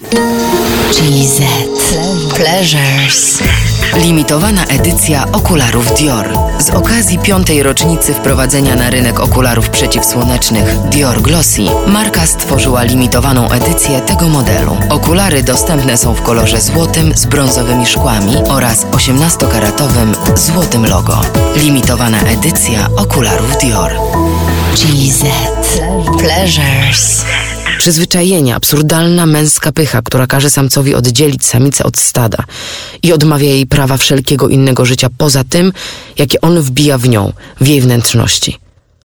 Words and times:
GZ 0.00 1.42
Pleasures 2.36 3.42
Limitowana 3.96 4.64
edycja 4.64 5.32
okularów 5.32 5.94
Dior. 5.94 6.28
Z 6.58 6.70
okazji 6.70 7.18
piątej 7.18 7.62
rocznicy 7.62 8.14
wprowadzenia 8.14 8.76
na 8.76 8.90
rynek 8.90 9.20
okularów 9.20 9.70
przeciwsłonecznych 9.70 10.78
Dior 10.78 11.22
Glossy, 11.22 11.62
marka 11.86 12.26
stworzyła 12.26 12.82
limitowaną 12.82 13.48
edycję 13.48 14.00
tego 14.00 14.28
modelu. 14.28 14.76
Okulary 14.90 15.42
dostępne 15.42 15.96
są 15.96 16.14
w 16.14 16.22
kolorze 16.22 16.60
złotym 16.60 17.16
z 17.16 17.26
brązowymi 17.26 17.86
szkłami 17.86 18.36
oraz 18.48 18.86
18-karatowym 18.86 20.38
złotym 20.38 20.86
logo. 20.86 21.20
Limitowana 21.56 22.20
edycja 22.20 22.88
okularów 22.96 23.58
Dior. 23.58 23.92
GZ 24.74 25.24
Pleasures 26.18 27.24
Przyzwyczajenie, 27.78 28.54
absurdalna 28.54 29.26
męska 29.26 29.72
pycha, 29.72 30.02
która 30.02 30.26
każe 30.26 30.50
samcowi 30.50 30.94
oddzielić 30.94 31.46
samicę 31.46 31.84
od 31.84 31.98
stada 31.98 32.44
i 33.02 33.12
odmawia 33.12 33.48
jej 33.48 33.66
prawa 33.66 33.96
wszelkiego 33.96 34.48
innego 34.48 34.84
życia 34.84 35.08
poza 35.18 35.44
tym, 35.44 35.72
jakie 36.18 36.40
on 36.40 36.60
wbija 36.60 36.98
w 36.98 37.08
nią, 37.08 37.32
w 37.60 37.66
jej 37.66 37.80
wnętrzności. 37.80 38.59